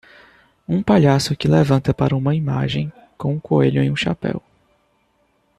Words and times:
Um 0.67 0.81
palhaço 0.81 1.35
que 1.35 1.47
levanta 1.47 1.93
para 1.93 2.15
uma 2.15 2.33
imagem 2.33 2.91
com 3.15 3.35
um 3.35 3.39
coelho 3.39 3.83
em 3.83 3.91
um 3.91 3.95
chapéu. 3.95 4.41